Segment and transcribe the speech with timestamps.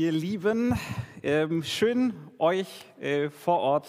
[0.00, 0.74] ihr Lieben.
[1.22, 3.86] Ähm, schön, euch äh, vor Ort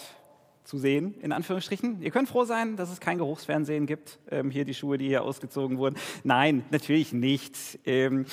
[0.62, 2.02] zu sehen, in Anführungsstrichen.
[2.02, 4.18] Ihr könnt froh sein, dass es kein Geruchsfernsehen gibt.
[4.30, 5.96] Ähm, hier die Schuhe, die hier ausgezogen wurden.
[6.22, 7.56] Nein, natürlich nicht.
[7.86, 8.26] Ähm,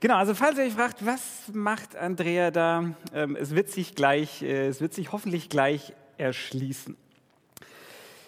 [0.00, 4.42] genau, also falls ihr euch fragt, was macht Andrea da, ähm, es, wird sich gleich,
[4.42, 6.98] äh, es wird sich hoffentlich gleich erschließen.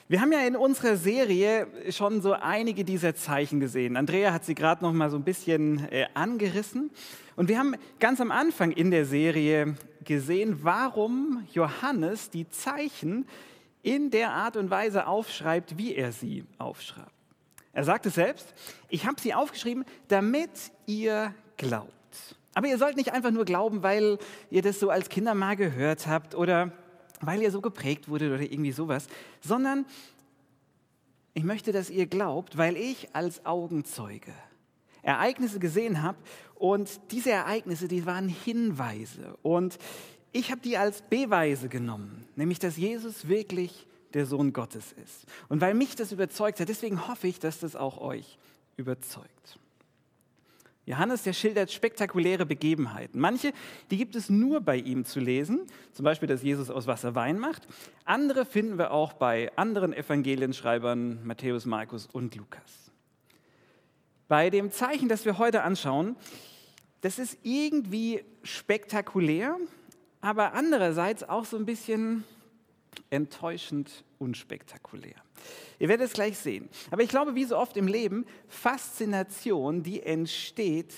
[0.07, 3.97] Wir haben ja in unserer Serie schon so einige dieser Zeichen gesehen.
[3.97, 6.91] Andrea hat sie gerade noch mal so ein bisschen äh, angerissen.
[7.37, 13.27] Und wir haben ganz am Anfang in der Serie gesehen, warum Johannes die Zeichen
[13.83, 17.11] in der Art und Weise aufschreibt, wie er sie aufschreibt.
[17.73, 18.53] Er sagt es selbst,
[18.91, 20.51] ich habe sie aufgeschrieben, damit
[20.85, 21.91] ihr glaubt.
[22.55, 24.19] Aber ihr sollt nicht einfach nur glauben, weil
[24.51, 26.73] ihr das so als Kinder mal gehört habt oder
[27.21, 29.07] weil ihr so geprägt wurdet oder irgendwie sowas,
[29.41, 29.87] sondern
[31.35, 34.33] ich möchte, dass ihr glaubt, weil ich als Augenzeuge
[35.03, 36.19] Ereignisse gesehen habe
[36.55, 39.79] und diese Ereignisse, die waren Hinweise und
[40.33, 45.27] ich habe die als Beweise genommen, nämlich dass Jesus wirklich der Sohn Gottes ist.
[45.49, 48.39] Und weil mich das überzeugt hat, deswegen hoffe ich, dass das auch euch
[48.77, 49.59] überzeugt.
[50.87, 53.19] Johannes, der schildert spektakuläre Begebenheiten.
[53.19, 53.53] Manche,
[53.91, 57.39] die gibt es nur bei ihm zu lesen, zum Beispiel, dass Jesus aus Wasser Wein
[57.39, 57.67] macht.
[58.05, 62.93] Andere finden wir auch bei anderen Evangelienschreibern, Matthäus, Markus und Lukas.
[64.29, 66.17] Bei dem Zeichen, das wir heute anschauen,
[67.01, 69.57] das ist irgendwie spektakulär,
[70.21, 72.25] aber andererseits auch so ein bisschen
[73.11, 75.24] enttäuschend unspektakulär.
[75.79, 76.69] Ihr werdet es gleich sehen.
[76.91, 80.95] Aber ich glaube, wie so oft im Leben, Faszination, die entsteht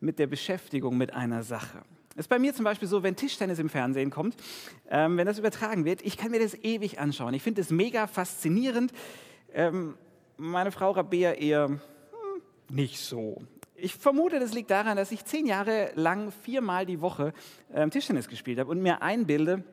[0.00, 1.82] mit der Beschäftigung mit einer Sache.
[2.14, 4.36] Es ist bei mir zum Beispiel so, wenn Tischtennis im Fernsehen kommt,
[4.90, 7.32] ähm, wenn das übertragen wird, ich kann mir das ewig anschauen.
[7.32, 8.92] Ich finde es mega faszinierend.
[9.54, 9.96] Ähm,
[10.36, 11.80] meine Frau Rabea eher hm,
[12.68, 13.42] nicht so.
[13.74, 17.32] Ich vermute, das liegt daran, dass ich zehn Jahre lang viermal die Woche
[17.72, 19.64] ähm, Tischtennis gespielt habe und mir einbilde,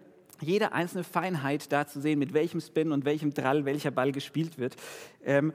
[0.42, 4.58] jede einzelne Feinheit da zu sehen, mit welchem Spin und welchem Drall welcher Ball gespielt
[4.58, 4.76] wird.
[5.24, 5.54] Ähm,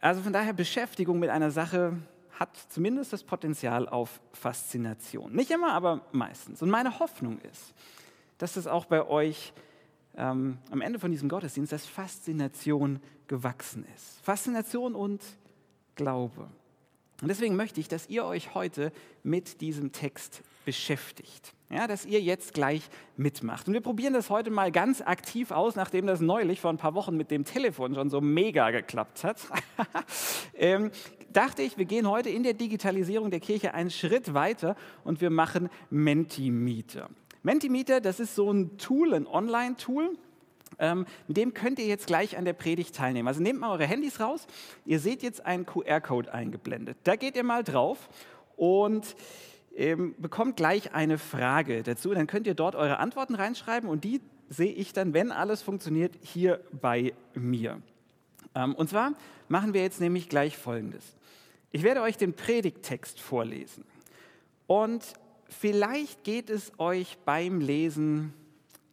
[0.00, 1.96] also von daher Beschäftigung mit einer Sache
[2.38, 5.32] hat zumindest das Potenzial auf Faszination.
[5.32, 6.62] Nicht immer, aber meistens.
[6.62, 7.74] Und meine Hoffnung ist,
[8.38, 9.52] dass das auch bei euch
[10.16, 14.20] ähm, am Ende von diesem Gottesdienst, dass Faszination gewachsen ist.
[14.22, 15.22] Faszination und
[15.96, 16.48] Glaube.
[17.20, 18.92] Und deswegen möchte ich, dass ihr euch heute
[19.24, 21.52] mit diesem Text beschäftigt.
[21.70, 23.68] Ja, dass ihr jetzt gleich mitmacht.
[23.68, 26.94] Und wir probieren das heute mal ganz aktiv aus, nachdem das neulich vor ein paar
[26.94, 29.36] Wochen mit dem Telefon schon so mega geklappt hat.
[30.54, 30.90] ähm,
[31.30, 35.28] dachte ich, wir gehen heute in der Digitalisierung der Kirche einen Schritt weiter und wir
[35.28, 37.10] machen Mentimeter.
[37.42, 40.16] Mentimeter, das ist so ein Tool, ein Online-Tool.
[40.78, 43.28] Ähm, mit dem könnt ihr jetzt gleich an der Predigt teilnehmen.
[43.28, 44.46] Also nehmt mal eure Handys raus.
[44.86, 46.96] Ihr seht jetzt einen QR-Code eingeblendet.
[47.04, 48.08] Da geht ihr mal drauf
[48.56, 49.14] und
[49.78, 52.12] ähm, bekommt gleich eine Frage dazu.
[52.12, 56.14] Dann könnt ihr dort eure Antworten reinschreiben und die sehe ich dann, wenn alles funktioniert,
[56.20, 57.80] hier bei mir.
[58.54, 59.12] Ähm, und zwar
[59.46, 61.16] machen wir jetzt nämlich gleich Folgendes.
[61.70, 63.84] Ich werde euch den Predigttext vorlesen.
[64.66, 65.04] Und
[65.48, 68.34] vielleicht geht es euch beim Lesen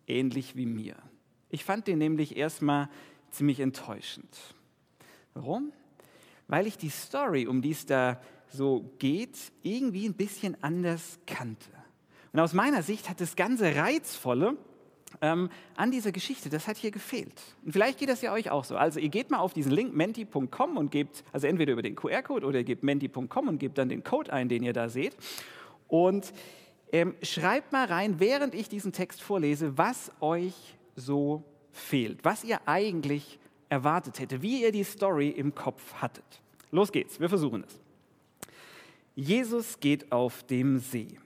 [0.07, 0.95] ähnlich wie mir.
[1.49, 2.89] Ich fand den nämlich erstmal
[3.31, 4.37] ziemlich enttäuschend.
[5.33, 5.71] Warum?
[6.47, 8.21] Weil ich die Story, um die es da
[8.55, 11.69] so geht, irgendwie ein bisschen anders kannte.
[12.33, 14.57] Und aus meiner Sicht hat das ganze Reizvolle
[15.21, 17.41] ähm, an dieser Geschichte, das hat hier gefehlt.
[17.63, 18.75] Und vielleicht geht das ja euch auch so.
[18.75, 22.45] Also ihr geht mal auf diesen Link menti.com und gebt, also entweder über den QR-Code
[22.45, 25.15] oder ihr gebt menti.com und gebt dann den Code ein, den ihr da seht.
[25.87, 26.33] Und
[26.91, 30.53] ähm, schreibt mal rein, während ich diesen Text vorlese, was euch
[30.95, 33.39] so fehlt, was ihr eigentlich
[33.69, 36.41] erwartet hättet, wie ihr die Story im Kopf hattet.
[36.71, 37.84] Los geht's, wir versuchen es.
[39.15, 41.17] Jesus geht auf dem See.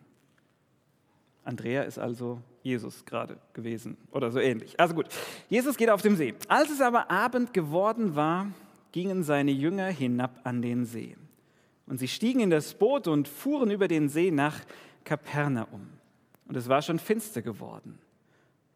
[1.44, 4.80] Andrea ist also Jesus gerade gewesen oder so ähnlich.
[4.80, 5.08] Also gut,
[5.50, 6.36] Jesus geht auf dem See.
[6.48, 8.48] Als es aber Abend geworden war,
[8.92, 11.16] gingen seine Jünger hinab an den See.
[11.88, 14.60] Und sie stiegen in das Boot und fuhren über den See nach
[15.04, 15.90] Kapernaum.
[16.48, 17.97] Und es war schon finster geworden.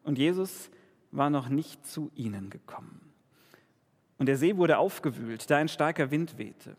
[0.02, 0.70] Und Jesus
[1.12, 3.00] war noch nicht zu ihnen gekommen.
[4.18, 6.76] Und der See wurde aufgewühlt, da ein starker Wind wehte.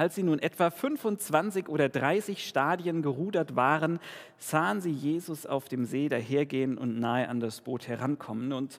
[0.00, 4.00] Als sie nun etwa 25 oder 30 Stadien gerudert waren,
[4.38, 8.78] sahen sie Jesus auf dem See dahergehen und nahe an das Boot herankommen und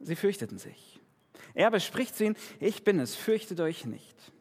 [0.00, 0.98] sie fürchteten sich.
[1.52, 4.32] Er aber spricht zu ihnen, ich bin es, fürchtet euch nicht.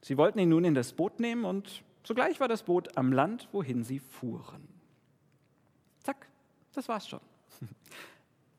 [0.00, 3.46] Sie wollten ihn nun in das Boot nehmen und sogleich war das Boot am Land,
[3.52, 4.66] wohin sie fuhren.
[6.02, 6.26] Zack,
[6.72, 7.20] das war's schon.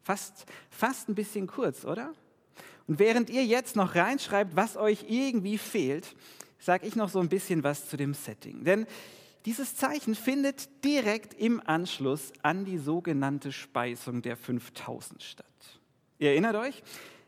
[0.03, 2.13] Fast, fast ein bisschen kurz, oder?
[2.85, 6.15] Und während ihr jetzt noch reinschreibt, was euch irgendwie fehlt,
[6.59, 8.63] sage ich noch so ein bisschen was zu dem Setting.
[8.63, 8.85] Denn
[9.45, 15.45] dieses Zeichen findet direkt im Anschluss an die sogenannte Speisung der 5000 statt.
[16.19, 16.83] Ihr erinnert euch?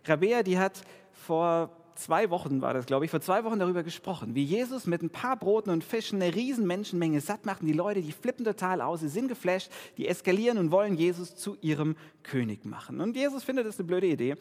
[0.06, 0.82] Rabea, die hat
[1.14, 5.02] vor zwei Wochen war das, glaube ich, vor zwei Wochen darüber gesprochen, wie Jesus mit
[5.02, 7.62] ein paar Broten und Fischen eine riesen Menschenmenge satt macht.
[7.62, 11.58] Die Leute, die flippen total aus, sie sind geflasht, die eskalieren und wollen Jesus zu
[11.62, 13.02] ihrem König machen.
[13.02, 14.36] Und Jesus findet das eine blöde Idee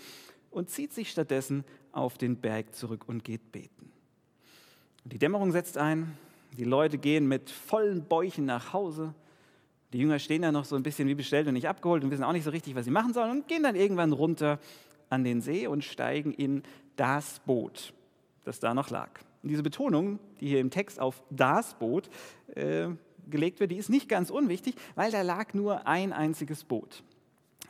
[0.50, 3.77] und zieht sich stattdessen auf den Berg zurück und geht beten.
[5.08, 6.18] Und die Dämmerung setzt ein,
[6.58, 9.14] die Leute gehen mit vollen Bäuchen nach Hause.
[9.94, 12.24] Die Jünger stehen da noch so ein bisschen wie bestellt und nicht abgeholt und wissen
[12.24, 14.58] auch nicht so richtig, was sie machen sollen und gehen dann irgendwann runter
[15.08, 16.62] an den See und steigen in
[16.96, 17.94] das Boot,
[18.44, 19.08] das da noch lag.
[19.42, 22.10] Und diese Betonung, die hier im Text auf das Boot
[22.54, 22.88] äh,
[23.30, 27.02] gelegt wird, die ist nicht ganz unwichtig, weil da lag nur ein einziges Boot.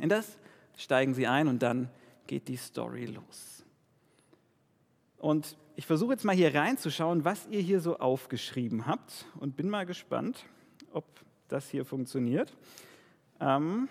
[0.00, 0.38] In das
[0.76, 1.88] steigen sie ein und dann
[2.26, 3.57] geht die Story los.
[5.18, 9.68] Und ich versuche jetzt mal hier reinzuschauen, was ihr hier so aufgeschrieben habt und bin
[9.68, 10.44] mal gespannt,
[10.92, 11.04] ob
[11.48, 12.52] das hier funktioniert.
[13.40, 13.88] Ähm,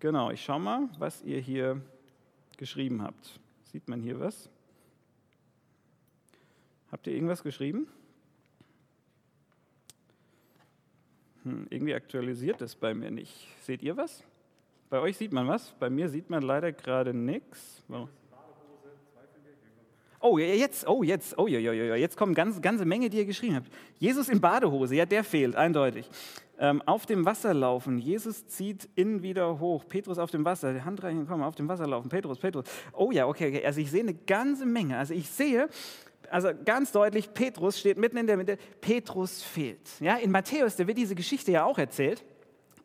[0.00, 1.80] genau, ich schaue mal, was ihr hier
[2.56, 3.40] geschrieben habt.
[3.72, 4.48] Sieht man hier was?
[6.90, 7.88] Habt ihr irgendwas geschrieben?
[11.42, 13.48] Hm, irgendwie aktualisiert das bei mir nicht.
[13.62, 14.22] Seht ihr was?
[14.90, 17.82] Bei euch sieht man was, bei mir sieht man leider gerade nichts.
[20.26, 23.70] Oh, jetzt, oh, jetzt, oh, jetzt kommen ganz, ganze Menge, die ihr geschrieben habt.
[23.98, 26.08] Jesus in Badehose, ja, der fehlt, eindeutig.
[26.58, 29.84] Ähm, auf dem Wasser laufen, Jesus zieht innen wieder hoch.
[29.86, 32.08] Petrus auf dem Wasser, die Hand komm, auf dem Wasser laufen.
[32.08, 32.64] Petrus, Petrus.
[32.94, 33.66] Oh ja, okay, okay.
[33.66, 34.96] Also ich sehe eine ganze Menge.
[34.96, 35.68] Also ich sehe,
[36.30, 38.56] also ganz deutlich, Petrus steht mitten in der Mitte.
[38.80, 40.00] Petrus fehlt.
[40.00, 42.24] Ja, in Matthäus, da wird diese Geschichte ja auch erzählt.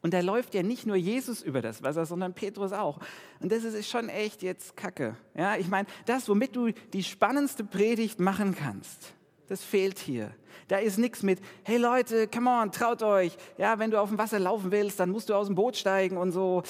[0.02, 3.00] Und da läuft ja nicht nur Jesus über das Wasser, sondern Petrus auch.
[3.42, 5.18] Und das ist schon echt jetzt Kacke.
[5.36, 9.14] Ja, ich meine, das, womit du die spannendste Predigt machen kannst,
[9.48, 10.32] das fehlt hier.
[10.68, 13.36] Da ist nichts mit, hey Leute, come on, traut euch.
[13.58, 16.18] Ja, wenn du auf dem Wasser laufen willst, dann musst du aus dem Boot steigen
[16.18, 16.64] und so.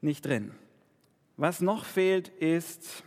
[0.00, 0.52] Nicht drin.
[1.36, 3.04] Was noch fehlt, ist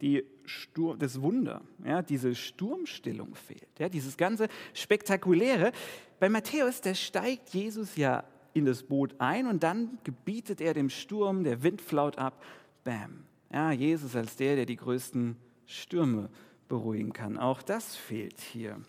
[0.00, 1.62] die Sturm, das Wunder.
[1.84, 3.78] Ja, diese Sturmstillung fehlt.
[3.78, 5.72] Ja, dieses ganze Spektakuläre.
[6.18, 8.24] Bei Matthäus, da steigt Jesus ja
[8.56, 12.42] in das Boot ein und dann gebietet er dem Sturm, der Wind flaut ab,
[12.84, 13.26] bam.
[13.52, 15.36] Ja, Jesus als der, der die größten
[15.66, 16.30] Stürme
[16.68, 17.38] beruhigen kann.
[17.38, 18.80] Auch das fehlt hier.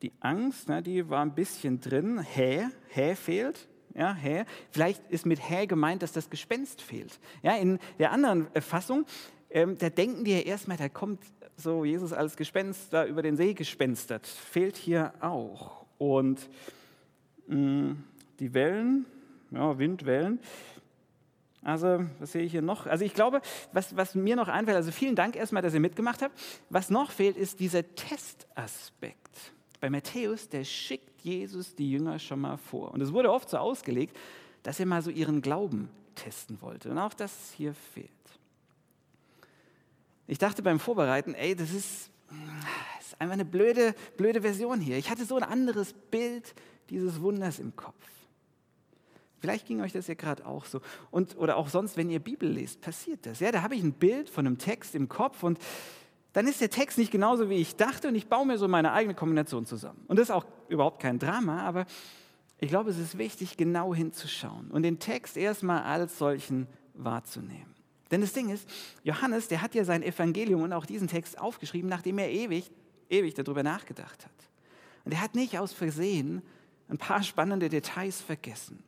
[0.00, 2.18] Die Angst, na, die war ein bisschen drin.
[2.20, 2.66] Hä?
[2.88, 3.68] Hä fehlt.
[3.94, 4.44] Ja, hä?
[4.70, 7.20] Vielleicht ist mit hä gemeint, dass das Gespenst fehlt.
[7.42, 9.06] Ja, in der anderen Fassung,
[9.50, 11.20] ähm, da denken die ja erstmal, da kommt
[11.56, 14.26] so Jesus als Gespenst da über den See gespenstert.
[14.26, 15.84] Fehlt hier auch.
[15.98, 16.48] Und
[17.46, 19.06] die Wellen,
[19.50, 20.40] ja, Windwellen.
[21.64, 22.86] Also, was sehe ich hier noch?
[22.86, 23.40] Also, ich glaube,
[23.72, 26.38] was, was mir noch einfällt, also vielen Dank erstmal, dass ihr mitgemacht habt.
[26.70, 29.52] Was noch fehlt, ist dieser Testaspekt.
[29.80, 32.92] Bei Matthäus, der schickt Jesus die Jünger schon mal vor.
[32.92, 34.16] Und es wurde oft so ausgelegt,
[34.62, 36.90] dass er mal so ihren Glauben testen wollte.
[36.90, 38.10] Und auch das hier fehlt.
[40.26, 44.96] Ich dachte beim Vorbereiten, ey, das ist, das ist einfach eine blöde, blöde Version hier.
[44.96, 46.54] Ich hatte so ein anderes Bild
[46.92, 48.06] dieses Wunders im Kopf.
[49.40, 50.80] Vielleicht ging euch das ja gerade auch so.
[51.10, 53.40] Und, oder auch sonst, wenn ihr Bibel lest, passiert das.
[53.40, 55.58] Ja, da habe ich ein Bild von einem Text im Kopf und
[56.32, 58.92] dann ist der Text nicht genauso, wie ich dachte und ich baue mir so meine
[58.92, 60.04] eigene Kombination zusammen.
[60.06, 61.86] Und das ist auch überhaupt kein Drama, aber
[62.60, 67.74] ich glaube, es ist wichtig, genau hinzuschauen und den Text erstmal als solchen wahrzunehmen.
[68.12, 68.68] Denn das Ding ist,
[69.02, 72.70] Johannes, der hat ja sein Evangelium und auch diesen Text aufgeschrieben, nachdem er ewig,
[73.10, 74.50] ewig darüber nachgedacht hat.
[75.04, 76.42] Und er hat nicht aus Versehen
[76.88, 78.82] ein paar spannende Details vergessen.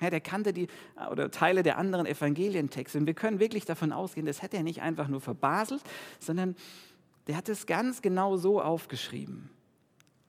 [0.00, 0.68] Ja, der kannte die
[1.10, 2.98] oder Teile der anderen Evangelientexte.
[2.98, 5.82] Und wir können wirklich davon ausgehen, das hätte er nicht einfach nur verbaselt,
[6.20, 6.54] sondern
[7.26, 9.50] der hat es ganz genau so aufgeschrieben.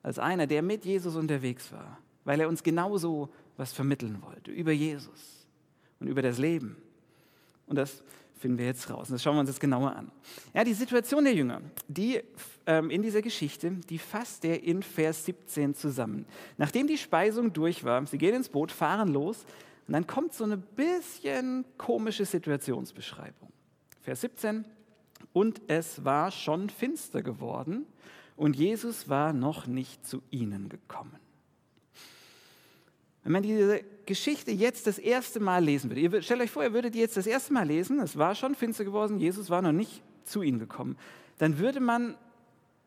[0.02, 4.72] Als einer, der mit Jesus unterwegs war, weil er uns genauso was vermitteln wollte über
[4.72, 5.46] Jesus
[6.00, 6.76] und über das Leben.
[7.66, 8.02] Und das
[8.40, 9.08] finden wir jetzt raus.
[9.08, 10.10] Und das schauen wir uns jetzt genauer an.
[10.54, 12.20] Ja, die Situation der Jünger, die
[12.66, 16.24] ähm, in dieser Geschichte, die fasst er in Vers 17 zusammen.
[16.56, 19.44] Nachdem die Speisung durch war, sie gehen ins Boot, fahren los
[19.86, 23.52] und dann kommt so eine bisschen komische Situationsbeschreibung.
[24.00, 24.64] Vers 17,
[25.34, 27.84] und es war schon finster geworden
[28.36, 31.18] und Jesus war noch nicht zu ihnen gekommen.
[33.22, 36.72] Wenn man diese Geschichte jetzt das erste Mal lesen würde, ihr, stellt euch vor, ihr
[36.72, 39.72] würdet die jetzt das erste Mal lesen, es war schon finster geworden, Jesus war noch
[39.72, 40.96] nicht zu ihnen gekommen,
[41.38, 42.16] dann würde man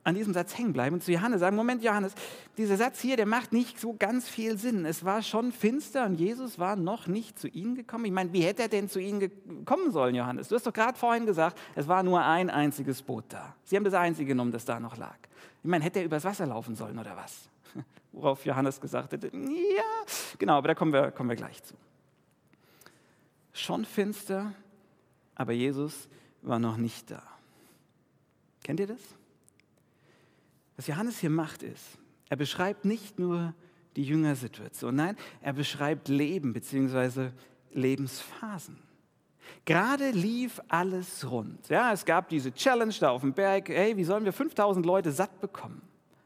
[0.04, 2.14] an diesem Satz hängen bleiben und zu Johannes sagen, Moment Johannes,
[2.58, 4.86] dieser Satz hier, der macht nicht so ganz viel Sinn.
[4.86, 8.06] Es war schon finster und Jesus war noch nicht zu ihnen gekommen.
[8.06, 9.32] Ich meine, wie hätte er denn zu ihnen
[9.66, 10.50] kommen sollen, Johannes?
[10.50, 13.56] Du hast doch gerade vorhin gesagt, es war nur ein einziges Boot da.
[13.64, 15.16] Sie haben das einzige genommen, das da noch lag.
[15.64, 17.50] Ich meine, hätte er übers Wasser laufen sollen oder was?
[18.14, 19.84] Worauf Johannes gesagt hätte, ja,
[20.38, 21.74] genau, aber da kommen wir, kommen wir gleich zu.
[23.52, 24.54] Schon finster,
[25.36, 26.08] aber Jesus
[26.42, 27.24] war noch nicht da.
[28.64, 29.02] Kennt ihr das?
[30.78, 31.98] Was Johannes hier macht ist,
[32.30, 33.54] er beschreibt nicht nur
[33.96, 37.30] die Jüngersituation, nein, er beschreibt Leben bzw.
[37.72, 38.78] Lebensphasen.
[39.66, 41.68] Gerade lief alles rund.
[41.70, 45.12] Ja, es gab diese Challenge da auf dem Berg, hey, wie sollen wir 5000 Leute
[45.12, 45.82] satt bekommen?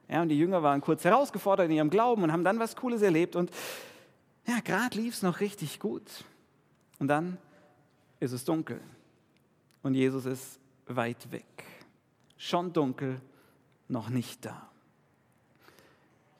[0.09, 3.01] Ja, und die Jünger waren kurz herausgefordert in ihrem Glauben und haben dann was Cooles
[3.01, 3.35] erlebt.
[3.35, 3.51] Und
[4.47, 6.23] ja, gerade lief es noch richtig gut.
[6.99, 7.37] Und dann
[8.19, 8.79] ist es dunkel.
[9.83, 11.65] Und Jesus ist weit weg.
[12.37, 13.19] Schon dunkel,
[13.87, 14.69] noch nicht da.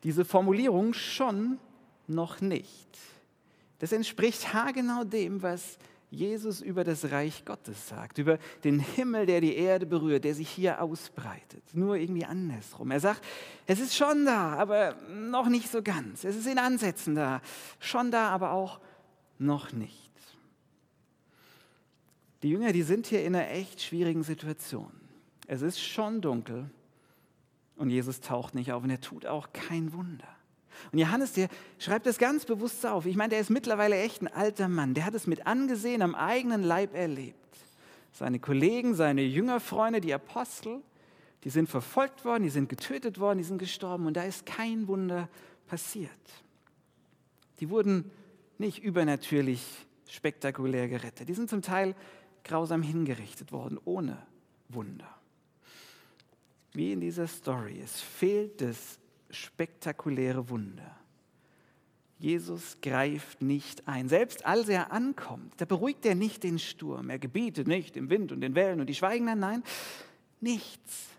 [0.04, 1.60] Diese Formulierung schon
[2.08, 2.98] noch nicht.
[3.80, 5.78] Das entspricht haargenau dem, was
[6.10, 10.50] Jesus über das Reich Gottes sagt, über den Himmel, der die Erde berührt, der sich
[10.50, 11.64] hier ausbreitet.
[11.74, 12.92] Nur irgendwie andersrum.
[12.92, 13.26] Er sagt,
[13.66, 16.24] es ist schon da, aber noch nicht so ganz.
[16.24, 17.42] Es ist in Ansätzen da.
[17.80, 18.80] Schon da, aber auch
[19.38, 20.08] noch nicht.
[22.42, 24.92] Die Jünger, die sind hier in einer echt schwierigen Situation.
[25.48, 26.70] Es ist schon dunkel
[27.76, 30.37] und Jesus taucht nicht auf und er tut auch kein Wunder.
[30.92, 33.06] Und Johannes, der schreibt das ganz bewusst auf.
[33.06, 34.94] Ich meine, der ist mittlerweile echt ein alter Mann.
[34.94, 37.36] Der hat es mit angesehen, am eigenen Leib erlebt.
[38.12, 40.82] Seine Kollegen, seine Jüngerfreunde, die Apostel,
[41.44, 44.88] die sind verfolgt worden, die sind getötet worden, die sind gestorben und da ist kein
[44.88, 45.30] Wunder
[45.68, 46.12] passiert.
[47.60, 48.10] Die wurden
[48.58, 49.64] nicht übernatürlich
[50.10, 51.30] spektakulär gerettet.
[51.30, 51.96] Die sind zum Teil
[52.44, 54.18] grausam hingerichtet worden, ohne
[54.70, 55.10] Wunder.
[56.74, 57.82] Wie in dieser Story.
[57.84, 60.98] Es fehlt das spektakuläre Wunder.
[62.20, 64.10] Jesus greift nicht ein.
[64.10, 67.10] Selbst als er ankommt, da beruhigt er nicht den Sturm.
[67.10, 69.40] Er gebietet nicht dem Wind und den Wellen und die schweigen dann.
[69.40, 69.64] Nein,
[70.42, 71.10] nichts.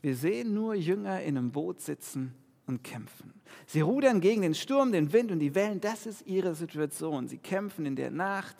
[0.00, 2.34] Wir sehen nur Jünger in einem Boot sitzen
[2.66, 3.34] und kämpfen.
[3.66, 5.80] Sie rudern gegen den Sturm, den Wind und die Wellen.
[5.82, 7.28] Das ist ihre Situation.
[7.28, 8.56] Sie kämpfen in der Nacht.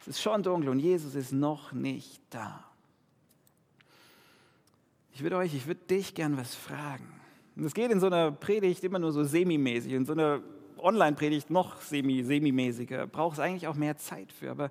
[0.00, 2.64] Es ist schon dunkel und Jesus ist noch nicht da.
[5.12, 7.19] Ich würde euch, ich würde dich gern was fragen.
[7.56, 10.40] Und es geht in so einer Predigt immer nur so semi-mäßig, in so einer
[10.78, 13.06] Online-Predigt noch semi-mäßiger.
[13.06, 14.50] Braucht es eigentlich auch mehr Zeit für.
[14.50, 14.70] Aber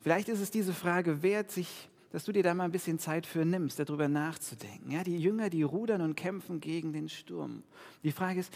[0.00, 3.26] vielleicht ist es diese Frage wert, sich, dass du dir da mal ein bisschen Zeit
[3.26, 4.90] für nimmst, darüber nachzudenken.
[4.90, 7.62] Ja, die Jünger, die rudern und kämpfen gegen den Sturm.
[8.02, 8.52] Die Frage ist,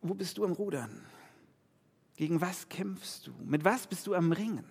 [0.00, 1.02] wo bist du am Rudern?
[2.16, 3.32] Gegen was kämpfst du?
[3.44, 4.64] Mit was bist du am Ringen?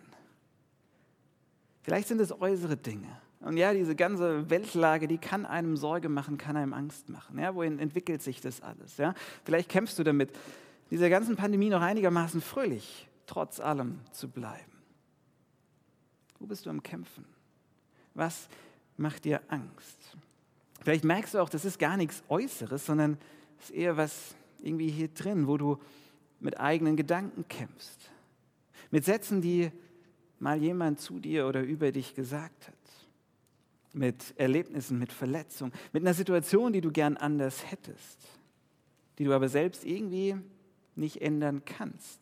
[1.84, 3.22] Vielleicht sind es äußere Dinge.
[3.46, 7.38] Und ja, diese ganze Weltlage, die kann einem Sorge machen, kann einem Angst machen.
[7.38, 8.98] Ja, wohin entwickelt sich das alles?
[8.98, 9.14] Ja?
[9.44, 10.32] Vielleicht kämpfst du damit,
[10.90, 14.72] dieser ganzen Pandemie noch einigermaßen fröhlich, trotz allem zu bleiben.
[16.40, 17.24] Wo bist du am Kämpfen?
[18.16, 18.50] Was
[18.98, 20.18] macht dir Angst?
[20.82, 23.16] Vielleicht merkst du auch, das ist gar nichts Äußeres, sondern
[23.60, 24.34] es ist eher was
[24.64, 25.78] irgendwie hier drin, wo du
[26.40, 28.10] mit eigenen Gedanken kämpfst.
[28.90, 29.72] Mit Sätzen, die
[30.40, 32.85] mal jemand zu dir oder über dich gesagt hat
[33.96, 38.20] mit Erlebnissen, mit Verletzungen, mit einer Situation, die du gern anders hättest,
[39.18, 40.36] die du aber selbst irgendwie
[40.96, 42.20] nicht ändern kannst.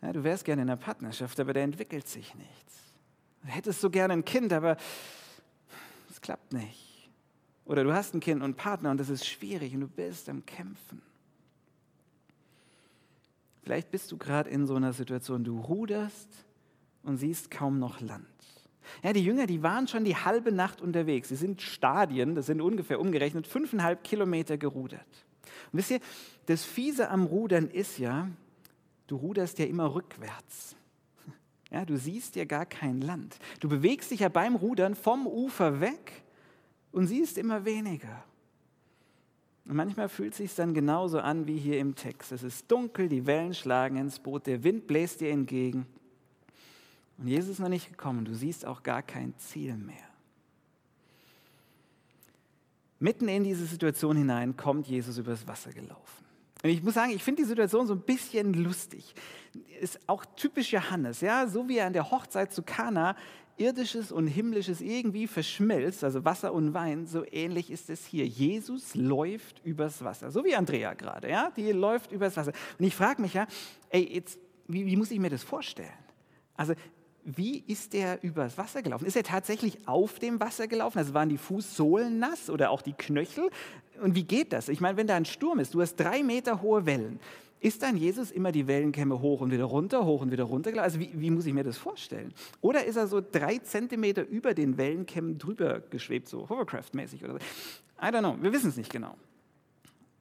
[0.00, 2.82] Ja, du wärst gerne in einer Partnerschaft, aber da entwickelt sich nichts.
[3.42, 4.76] Du hättest so gerne ein Kind, aber
[6.10, 7.10] es klappt nicht.
[7.64, 10.28] Oder du hast ein Kind und einen Partner und das ist schwierig und du bist
[10.28, 11.02] am Kämpfen.
[13.62, 16.28] Vielleicht bist du gerade in so einer Situation, du ruderst
[17.04, 18.26] und siehst kaum noch Land.
[19.02, 21.28] Ja, die Jünger, die waren schon die halbe Nacht unterwegs.
[21.28, 25.06] Sie sind Stadien, das sind ungefähr umgerechnet fünfeinhalb Kilometer gerudert.
[25.72, 26.00] Und wisst ihr,
[26.46, 28.28] das Fiese am Rudern ist ja,
[29.06, 30.76] du ruderst ja immer rückwärts.
[31.70, 33.38] Ja, du siehst ja gar kein Land.
[33.60, 36.22] Du bewegst dich ja beim Rudern vom Ufer weg
[36.90, 38.24] und siehst immer weniger.
[39.64, 42.32] Und manchmal fühlt es sich dann genauso an wie hier im Text.
[42.32, 45.86] Es ist dunkel, die Wellen schlagen ins Boot, der Wind bläst dir entgegen.
[47.22, 49.94] Und Jesus ist noch nicht gekommen, du siehst auch gar kein Ziel mehr.
[52.98, 56.24] Mitten in diese Situation hinein kommt Jesus übers Wasser gelaufen.
[56.64, 59.14] Und ich muss sagen, ich finde die Situation so ein bisschen lustig.
[59.80, 63.16] Ist auch typisch Johannes, ja, so wie er an der Hochzeit zu Kana
[63.56, 68.26] irdisches und himmlisches irgendwie verschmilzt, also Wasser und Wein, so ähnlich ist es hier.
[68.26, 72.52] Jesus läuft übers Wasser, so wie Andrea gerade, ja, die läuft übers Wasser.
[72.78, 73.46] Und ich frage mich ja,
[73.90, 75.92] ey, jetzt, wie, wie muss ich mir das vorstellen?
[76.56, 76.74] Also
[77.24, 79.06] wie ist der übers Wasser gelaufen?
[79.06, 80.98] Ist er tatsächlich auf dem Wasser gelaufen?
[80.98, 83.50] Also waren die Fußsohlen nass oder auch die Knöchel?
[84.00, 84.68] Und wie geht das?
[84.68, 87.20] Ich meine, wenn da ein Sturm ist, du hast drei Meter hohe Wellen,
[87.60, 90.82] ist dann Jesus immer die Wellenkämme hoch und wieder runter, hoch und wieder runter?
[90.82, 92.34] Also wie, wie muss ich mir das vorstellen?
[92.60, 97.38] Oder ist er so drei Zentimeter über den Wellenkämmen drüber geschwebt, so Hovercraft-mäßig oder so?
[98.00, 99.14] I don't know, wir wissen es nicht genau.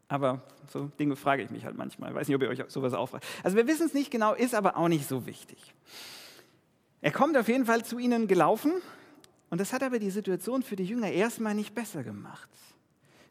[0.08, 2.12] Aber so Dinge frage ich mich halt manchmal.
[2.12, 3.25] Ich weiß nicht, ob ihr euch sowas auffragt.
[3.43, 5.74] Also wir wissen es nicht genau, ist aber auch nicht so wichtig.
[7.01, 8.74] Er kommt auf jeden Fall zu ihnen gelaufen
[9.50, 12.50] und das hat aber die Situation für die Jünger erstmal nicht besser gemacht.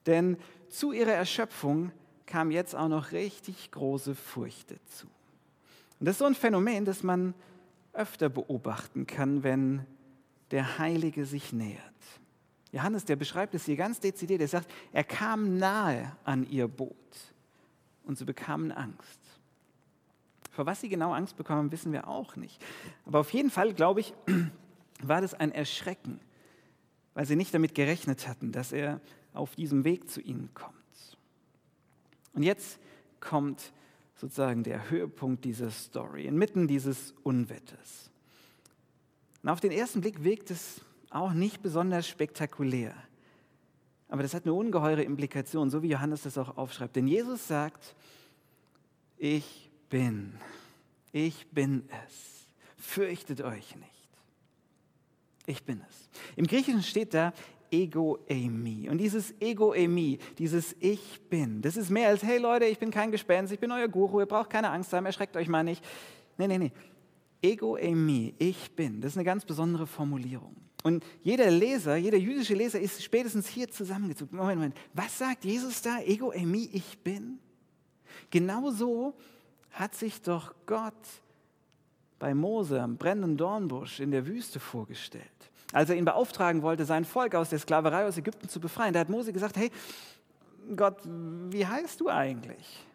[0.06, 0.36] Denn
[0.68, 1.92] zu ihrer Erschöpfung
[2.26, 5.06] kam jetzt auch noch richtig große Furcht dazu.
[5.98, 7.34] Und das ist so ein Phänomen, das man
[7.92, 9.86] öfter beobachten kann, wenn
[10.50, 11.80] der Heilige sich nähert.
[12.72, 14.40] Johannes, der beschreibt es hier ganz dezidiert.
[14.40, 16.94] Er sagt, er kam nahe an ihr Boot
[18.04, 19.20] und sie bekamen Angst.
[20.50, 22.62] Vor was sie genau Angst bekommen, wissen wir auch nicht.
[23.06, 24.14] Aber auf jeden Fall, glaube ich,
[25.02, 26.20] war das ein Erschrecken,
[27.14, 29.00] weil sie nicht damit gerechnet hatten, dass er
[29.32, 30.74] auf diesem Weg zu ihnen kommt.
[32.34, 32.78] Und jetzt
[33.20, 33.72] kommt
[34.16, 38.10] sozusagen der Höhepunkt dieser Story, inmitten dieses Unwetters.
[39.42, 42.94] Und auf den ersten Blick wirkt es auch nicht besonders spektakulär.
[44.08, 46.96] Aber das hat eine ungeheure Implikation, so wie Johannes das auch aufschreibt.
[46.96, 47.94] Denn Jesus sagt,
[49.16, 50.32] ich bin,
[51.12, 52.46] ich bin es.
[52.78, 54.08] Fürchtet euch nicht.
[55.46, 56.08] Ich bin es.
[56.36, 57.32] Im Griechischen steht da
[57.70, 58.88] Ego-Emi.
[58.88, 63.10] Und dieses Ego-Emi, dieses Ich bin, das ist mehr als, hey Leute, ich bin kein
[63.10, 65.84] Gespenst, ich bin euer Guru, ihr braucht keine Angst haben, erschreckt euch mal nicht.
[66.38, 66.72] Nee, nee, nee.
[67.42, 70.56] Ego-Emi, ich bin, das ist eine ganz besondere Formulierung.
[70.82, 74.36] Und jeder Leser, jeder jüdische Leser ist spätestens hier zusammengezogen.
[74.36, 76.00] Moment, Moment, was sagt Jesus da?
[76.00, 77.38] Ego-Emi, ich bin?
[78.30, 79.14] Genauso
[79.72, 80.94] hat sich doch Gott
[82.18, 85.40] bei Mose am brennenden Dornbusch in der Wüste vorgestellt
[85.72, 89.00] als er ihn beauftragen wollte, sein Volk aus der Sklaverei aus Ägypten zu befreien, da
[89.00, 89.70] hat Mose gesagt, hey,
[90.76, 92.86] Gott, wie heißt du eigentlich?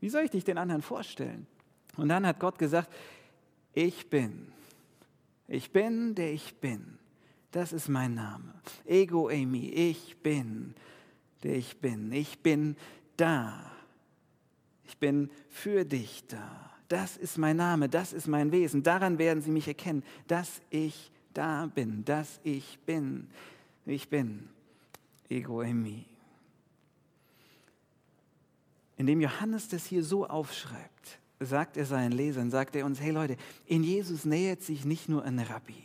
[0.00, 1.46] Wie soll ich dich den anderen vorstellen?
[1.96, 2.92] Und dann hat Gott gesagt,
[3.72, 4.52] ich bin.
[5.48, 6.98] Ich bin, der ich bin.
[7.52, 8.54] Das ist mein Name.
[8.84, 10.74] Ego Amy, ich bin,
[11.42, 12.12] der ich bin.
[12.12, 12.76] Ich bin
[13.16, 13.70] da.
[14.86, 16.72] Ich bin für dich da.
[16.88, 18.82] Das ist mein Name, das ist mein Wesen.
[18.82, 23.28] Daran werden sie mich erkennen, dass ich da bin, dass ich bin.
[23.84, 24.48] Ich bin
[25.28, 26.04] Ego Emi.
[28.96, 33.36] Indem Johannes das hier so aufschreibt, sagt er seinen Lesern, sagt er uns, hey Leute,
[33.66, 35.82] in Jesus nähert sich nicht nur ein Rabbi,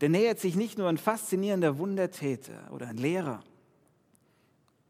[0.00, 3.42] der nähert sich nicht nur ein faszinierender Wundertäter oder ein Lehrer,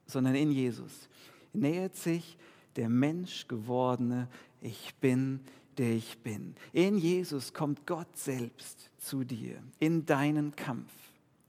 [0.07, 1.09] sondern in Jesus
[1.53, 2.39] nähert sich
[2.79, 4.29] der menschgewordene
[4.61, 5.41] Ich bin,
[5.79, 6.55] der ich bin.
[6.73, 10.93] In Jesus kommt Gott selbst zu dir, in deinen Kampf,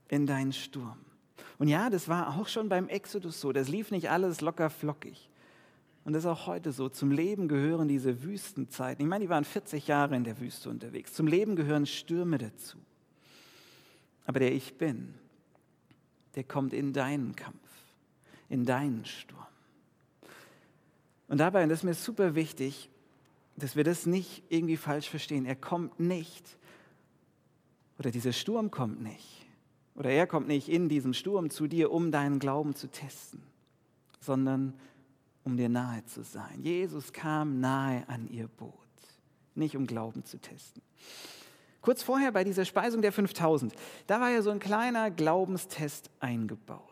[0.08, 0.98] in deinen Sturm.
[1.58, 3.52] Und ja, das war auch schon beim Exodus so.
[3.52, 5.30] Das lief nicht alles locker flockig.
[6.04, 6.88] Und das ist auch heute so.
[6.88, 9.04] Zum Leben gehören diese Wüstenzeiten.
[9.04, 11.12] Ich meine, die waren 40 Jahre in der Wüste unterwegs.
[11.12, 12.78] Zum Leben gehören Stürme dazu.
[14.24, 15.14] Aber der Ich Bin,
[16.34, 17.68] der kommt in deinen Kampf,
[18.48, 19.49] in deinen Sturm.
[21.30, 22.90] Und dabei, und das ist mir super wichtig,
[23.54, 25.46] dass wir das nicht irgendwie falsch verstehen.
[25.46, 26.58] Er kommt nicht,
[28.00, 29.46] oder dieser Sturm kommt nicht,
[29.94, 33.44] oder er kommt nicht in diesem Sturm zu dir, um deinen Glauben zu testen,
[34.18, 34.74] sondern
[35.44, 36.64] um dir nahe zu sein.
[36.64, 38.74] Jesus kam nahe an ihr Boot,
[39.54, 40.82] nicht um Glauben zu testen.
[41.80, 43.72] Kurz vorher bei dieser Speisung der 5000,
[44.08, 46.89] da war ja so ein kleiner Glaubenstest eingebaut.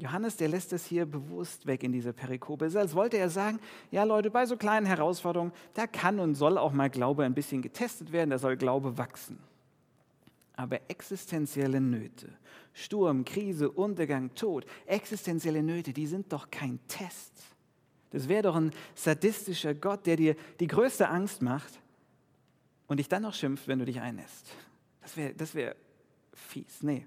[0.00, 2.64] Johannes, der lässt es hier bewusst weg in dieser Perikope.
[2.64, 3.60] Es ist, als wollte er sagen,
[3.90, 7.60] ja Leute, bei so kleinen Herausforderungen, da kann und soll auch mal Glaube ein bisschen
[7.60, 9.38] getestet werden, da soll Glaube wachsen.
[10.56, 12.30] Aber existenzielle Nöte,
[12.72, 17.32] Sturm, Krise, Untergang, Tod, existenzielle Nöte, die sind doch kein Test.
[18.10, 21.78] Das wäre doch ein sadistischer Gott, der dir die größte Angst macht
[22.86, 24.50] und dich dann noch schimpft, wenn du dich einnässt.
[25.02, 25.76] Das wäre das wär
[26.32, 26.82] fies.
[26.82, 27.06] Nee,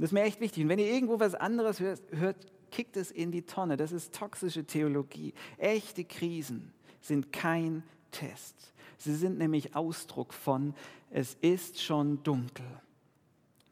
[0.00, 0.62] das ist mir echt wichtig.
[0.62, 2.36] Und wenn ihr irgendwo was anderes hört, hört,
[2.70, 3.76] kickt es in die Tonne.
[3.76, 5.34] Das ist toxische Theologie.
[5.58, 8.72] Echte Krisen sind kein Test.
[8.96, 10.74] Sie sind nämlich Ausdruck von,
[11.10, 12.66] es ist schon dunkel.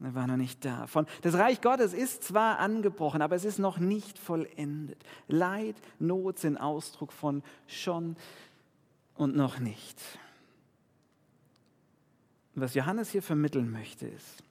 [0.01, 0.87] Er war noch nicht da.
[0.87, 5.03] Von, das Reich Gottes ist zwar angebrochen, aber es ist noch nicht vollendet.
[5.27, 8.17] Leid, Not sind Ausdruck von schon
[9.17, 10.01] und noch nicht.
[12.55, 14.43] Was Johannes hier vermitteln möchte, ist,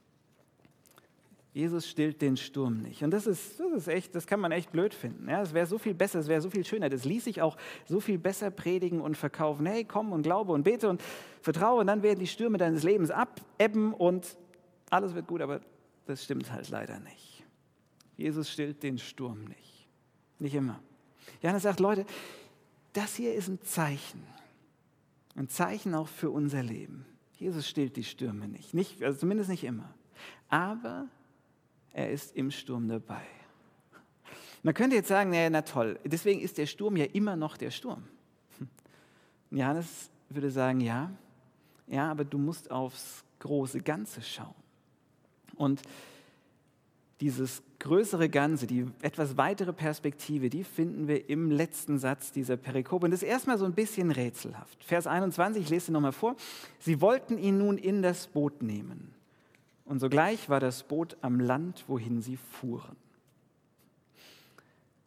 [1.58, 3.02] Jesus stillt den Sturm nicht.
[3.02, 5.28] Und das ist, das ist echt, das kann man echt blöd finden.
[5.28, 6.88] Ja, es wäre so viel besser, es wäre so viel schöner.
[6.88, 9.66] Das ließ sich auch so viel besser predigen und verkaufen.
[9.66, 11.02] Hey, komm und glaube und bete und
[11.42, 14.38] vertraue, und dann werden die Stürme deines Lebens abebben und
[14.92, 15.42] alles wird gut.
[15.42, 15.62] Aber
[16.06, 17.44] das stimmt halt leider nicht.
[18.18, 19.90] Jesus stillt den Sturm nicht.
[20.38, 20.80] Nicht immer.
[21.42, 22.06] Johannes sagt, Leute,
[22.94, 24.22] das hier ist ein Zeichen.
[25.36, 27.08] Ein Zeichen auch für unser Leben.
[27.40, 28.76] Jesus stillt die Stürme nicht.
[28.76, 29.92] nicht also zumindest nicht immer.
[30.50, 31.08] Aber
[31.98, 33.24] er ist im Sturm dabei.
[34.62, 37.72] Man könnte jetzt sagen, naja, na toll, deswegen ist der Sturm ja immer noch der
[37.72, 38.04] Sturm.
[39.50, 41.10] Johannes würde sagen, ja,
[41.88, 44.54] ja, aber du musst aufs große Ganze schauen.
[45.56, 45.82] Und
[47.20, 53.06] dieses größere Ganze, die etwas weitere Perspektive, die finden wir im letzten Satz dieser Perikope.
[53.06, 54.84] Und das ist erstmal so ein bisschen rätselhaft.
[54.84, 56.36] Vers 21, ich lese nochmal vor.
[56.78, 59.17] Sie wollten ihn nun in das Boot nehmen.
[59.88, 62.96] Und sogleich war das Boot am Land, wohin sie fuhren.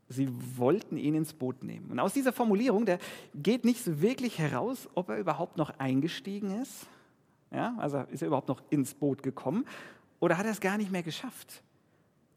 [0.09, 1.91] Sie wollten ihn ins Boot nehmen.
[1.91, 2.99] Und aus dieser Formulierung, da
[3.35, 6.89] geht nicht so wirklich heraus, ob er überhaupt noch eingestiegen ist.
[7.53, 9.67] Ja, also ist er überhaupt noch ins Boot gekommen
[10.19, 11.63] oder hat er es gar nicht mehr geschafft?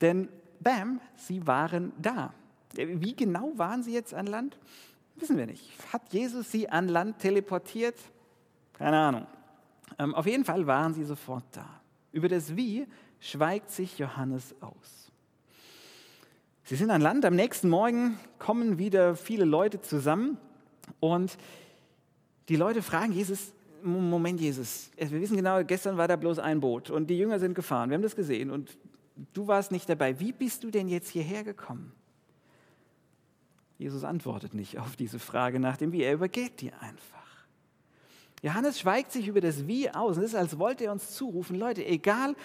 [0.02, 0.28] Denn,
[0.60, 2.34] bam, sie waren da.
[2.74, 4.58] Wie genau waren sie jetzt an Land?
[5.16, 5.72] Wissen wir nicht.
[5.94, 7.96] Hat Jesus sie an Land teleportiert?
[8.74, 9.28] Keine Ahnung.
[10.00, 11.83] Ähm, auf jeden Fall waren sie sofort da.
[12.14, 12.88] Über das Wie
[13.20, 15.12] schweigt sich Johannes aus.
[16.64, 20.38] Sie sind an Land, am nächsten Morgen kommen wieder viele Leute zusammen
[21.02, 21.38] und
[22.48, 23.52] die Leute fragen Jesus,
[23.84, 27.54] Moment Jesus, wir wissen genau, gestern war da bloß ein Boot und die Jünger sind
[27.54, 28.78] gefahren, wir haben das gesehen und
[29.34, 30.20] du warst nicht dabei.
[30.20, 31.92] Wie bist du denn jetzt hierher gekommen?
[33.78, 37.23] Jesus antwortet nicht auf diese Frage nach dem Wie, er übergeht die einfach.
[38.44, 40.18] Johannes schweigt sich über das Wie aus.
[40.18, 42.36] Es ist, als wollte er uns zurufen, Leute, egal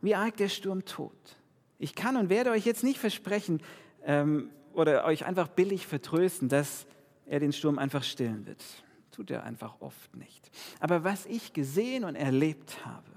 [0.00, 1.36] wie arg der Sturm tot,
[1.78, 3.60] ich kann und werde euch jetzt nicht versprechen
[4.04, 6.86] ähm, oder euch einfach billig vertrösten, dass
[7.26, 8.62] er den Sturm einfach stillen wird.
[9.10, 10.50] Tut er einfach oft nicht.
[10.78, 13.10] Aber was ich gesehen und erlebt habe,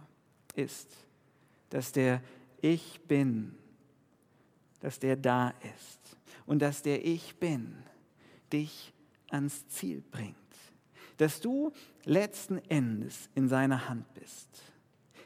[0.56, 0.90] ist,
[1.70, 2.22] dass der
[2.62, 3.56] ich bin,
[4.80, 7.76] dass der da ist und dass der Ich bin
[8.52, 8.92] dich
[9.30, 10.36] ans Ziel bringt.
[11.18, 11.72] Dass du
[12.06, 14.50] letzten Endes in seiner Hand bist,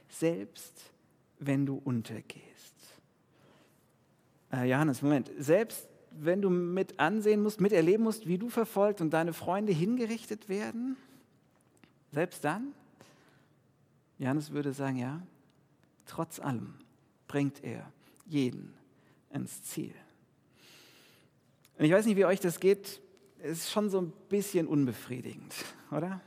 [0.09, 0.91] selbst
[1.39, 2.75] wenn du untergehst.
[4.51, 9.11] Äh, Johannes, Moment, selbst wenn du mit ansehen musst, miterleben musst, wie du verfolgt und
[9.11, 10.97] deine Freunde hingerichtet werden,
[12.11, 12.73] selbst dann?
[14.19, 15.21] Johannes würde sagen, ja,
[16.05, 16.75] trotz allem
[17.27, 17.91] bringt er
[18.25, 18.73] jeden
[19.31, 19.93] ins Ziel.
[21.77, 23.01] Und ich weiß nicht, wie euch das geht,
[23.43, 25.53] ist schon so ein bisschen unbefriedigend,
[25.91, 26.21] oder?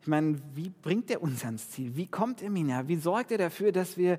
[0.00, 1.96] Ich meine, wie bringt er uns ans Ziel?
[1.96, 4.18] Wie kommt er mir Wie sorgt er dafür, dass wir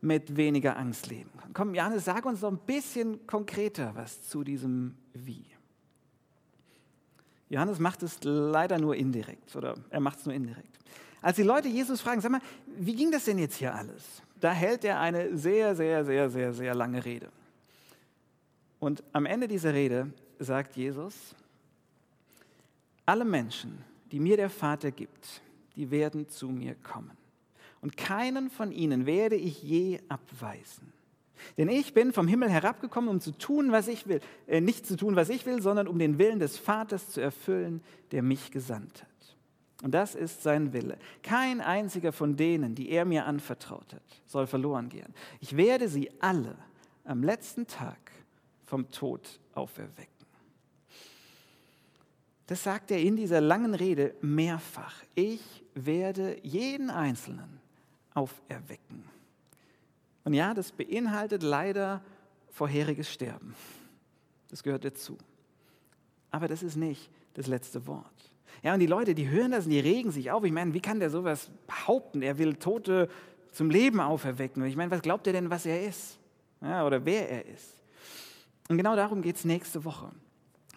[0.00, 1.30] mit weniger Angst leben?
[1.54, 5.44] Komm, Johannes, sag uns noch ein bisschen konkreter was zu diesem Wie.
[7.50, 10.78] Johannes macht es leider nur indirekt, oder er macht es nur indirekt.
[11.22, 12.42] Als die Leute Jesus fragen, sag mal,
[12.78, 14.22] wie ging das denn jetzt hier alles?
[14.40, 17.28] da hält er eine sehr, sehr, sehr, sehr, sehr lange Rede.
[18.78, 21.34] Und am Ende dieser Rede sagt Jesus,
[23.06, 25.42] alle Menschen, die mir der Vater gibt,
[25.76, 27.16] die werden zu mir kommen.
[27.80, 30.92] Und keinen von ihnen werde ich je abweisen.
[31.56, 34.20] Denn ich bin vom Himmel herabgekommen, um zu tun, was ich will.
[34.48, 37.80] Äh, nicht zu tun, was ich will, sondern um den Willen des Vaters zu erfüllen,
[38.10, 39.08] der mich gesandt hat.
[39.84, 40.98] Und das ist sein Wille.
[41.22, 45.14] Kein einziger von denen, die er mir anvertraut hat, soll verloren gehen.
[45.40, 46.56] Ich werde sie alle
[47.04, 48.10] am letzten Tag
[48.64, 50.17] vom Tod auferwecken.
[52.48, 55.04] Das sagt er in dieser langen Rede mehrfach.
[55.14, 57.60] Ich werde jeden Einzelnen
[58.14, 59.04] auferwecken.
[60.24, 62.02] Und ja, das beinhaltet leider
[62.50, 63.54] vorheriges Sterben.
[64.48, 65.18] Das gehört dazu.
[66.30, 68.32] Aber das ist nicht das letzte Wort.
[68.62, 70.42] Ja, und die Leute, die hören das und die regen sich auf.
[70.42, 72.22] Ich meine, wie kann der sowas behaupten?
[72.22, 73.10] Er will Tote
[73.52, 74.62] zum Leben auferwecken.
[74.62, 76.18] Und ich meine, was glaubt er denn, was er ist?
[76.62, 77.76] Ja, oder wer er ist?
[78.70, 80.10] Und genau darum geht es nächste Woche.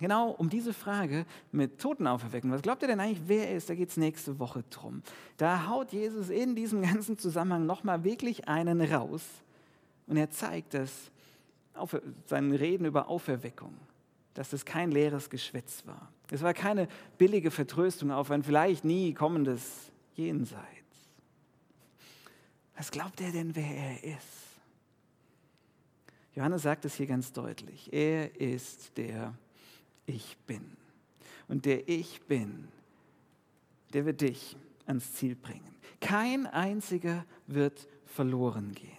[0.01, 2.51] Genau um diese Frage mit Toten auferwecken.
[2.51, 3.69] Was glaubt ihr denn eigentlich, wer er ist?
[3.69, 5.03] Da geht es nächste Woche drum.
[5.37, 9.21] Da haut Jesus in diesem ganzen Zusammenhang nochmal wirklich einen raus.
[10.07, 11.11] Und er zeigt das,
[12.25, 13.77] seinen Reden über Auferweckung,
[14.33, 16.11] dass das kein leeres Geschwätz war.
[16.31, 16.87] Es war keine
[17.19, 20.65] billige Vertröstung auf ein vielleicht nie kommendes Jenseits.
[22.75, 24.41] Was glaubt er denn, wer er ist?
[26.33, 27.93] Johannes sagt es hier ganz deutlich.
[27.93, 29.35] Er ist der
[30.05, 30.77] Ich bin.
[31.47, 32.67] Und der Ich bin,
[33.93, 35.75] der wird dich ans Ziel bringen.
[35.99, 38.97] Kein einziger wird verloren gehen.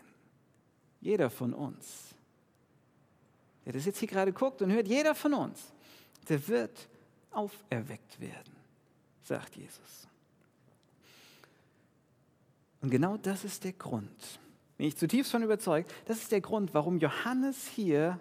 [1.00, 2.14] Jeder von uns,
[3.64, 5.72] der das jetzt hier gerade guckt und hört, jeder von uns,
[6.28, 6.88] der wird
[7.30, 8.54] auferweckt werden,
[9.22, 10.08] sagt Jesus.
[12.80, 14.40] Und genau das ist der Grund,
[14.76, 18.18] bin ich zutiefst von überzeugt, das ist der Grund, warum Johannes hier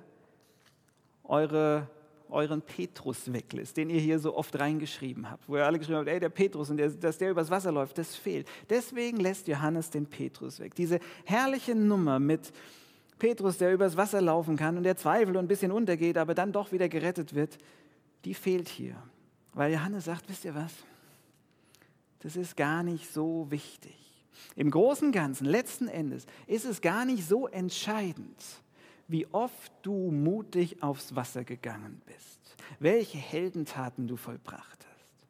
[1.23, 1.89] eure,
[2.31, 6.09] euren Petrus weglässt, den ihr hier so oft reingeschrieben habt, wo ihr alle geschrieben habt,
[6.09, 8.47] ey, der Petrus und der, dass der übers Wasser läuft, das fehlt.
[8.69, 10.75] Deswegen lässt Johannes den Petrus weg.
[10.75, 12.51] Diese herrliche Nummer mit
[13.19, 16.51] Petrus, der übers Wasser laufen kann und der zweifelt und ein bisschen untergeht, aber dann
[16.51, 17.57] doch wieder gerettet wird,
[18.25, 18.95] die fehlt hier.
[19.53, 20.73] Weil Johannes sagt, wisst ihr was?
[22.19, 23.95] Das ist gar nicht so wichtig.
[24.55, 28.41] Im Großen Ganzen, letzten Endes, ist es gar nicht so entscheidend,
[29.11, 32.39] wie oft du mutig aufs Wasser gegangen bist,
[32.79, 35.25] welche Heldentaten du vollbracht hast,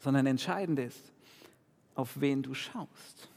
[0.00, 1.12] sondern entscheidend ist,
[1.94, 3.30] auf wen du schaust.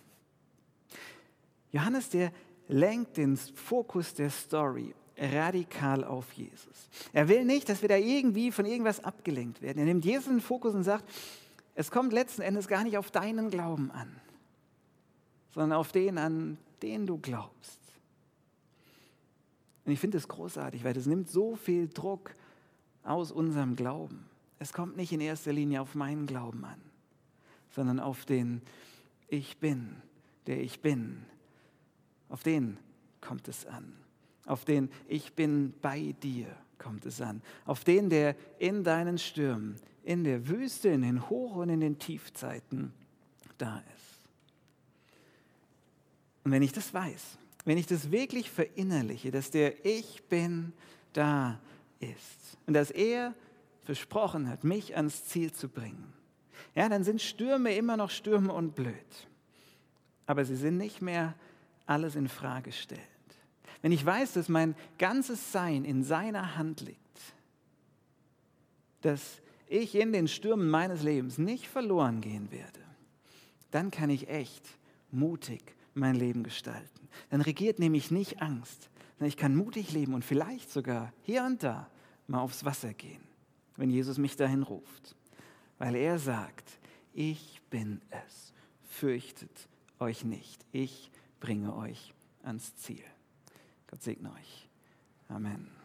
[1.72, 2.32] Johannes, der
[2.68, 6.90] lenkt den Fokus der Story radikal auf Jesus.
[7.14, 9.80] Er will nicht, dass wir da irgendwie von irgendwas abgelenkt werden.
[9.80, 11.06] Er nimmt Jesus in den Fokus und sagt,
[11.74, 14.20] es kommt letzten Endes gar nicht auf deinen Glauben an,
[15.54, 17.87] sondern auf den, an den du glaubst.
[19.88, 22.36] Und ich finde das großartig, weil das nimmt so viel Druck
[23.04, 24.26] aus unserem Glauben.
[24.60, 26.82] Es kommt nicht in erster Linie auf meinen Glauben an,
[27.70, 28.62] sondern auf den
[29.30, 29.96] Ich bin,
[30.46, 31.26] der ich bin.
[32.28, 32.78] Auf den
[33.22, 33.94] kommt es an.
[34.46, 36.48] Auf den Ich bin bei dir
[36.80, 37.42] kommt es an.
[37.64, 41.98] Auf den, der in deinen Stürmen, in der Wüste, in den Hoch- und in den
[41.98, 42.92] Tiefzeiten
[43.58, 44.22] da ist.
[46.44, 50.72] Und wenn ich das weiß, wenn ich das wirklich verinnerliche, dass der Ich bin
[51.12, 51.60] da
[52.00, 53.36] ist und dass er
[53.84, 56.14] versprochen hat, mich ans Ziel zu bringen,
[56.76, 59.28] ja, dann sind Stürme immer noch Stürme und blöd.
[60.28, 61.36] Aber sie sind nicht mehr
[61.86, 63.04] alles in Frage stellend.
[63.82, 67.20] Wenn ich weiß, dass mein ganzes Sein in seiner Hand liegt,
[69.02, 72.80] dass ich in den Stürmen meines Lebens nicht verloren gehen werde,
[73.72, 74.64] dann kann ich echt
[75.12, 77.10] mutig mein Leben gestalten.
[77.30, 81.90] Dann regiert nämlich nicht Angst, ich kann mutig leben und vielleicht sogar hier und da
[82.28, 83.24] mal aufs Wasser gehen,
[83.76, 85.16] wenn Jesus mich dahin ruft.
[85.80, 86.80] Weil er sagt,
[87.14, 93.04] ich bin es, fürchtet euch nicht, ich bringe euch ans Ziel.
[93.88, 94.70] Gott segne euch.
[95.30, 95.77] Amen.